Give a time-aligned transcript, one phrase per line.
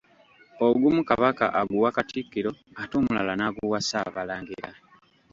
[0.65, 2.51] Ogumu Kabaka aguwa Katikkiro
[2.81, 4.69] ate omulala n'aguwa Ssaabalangira.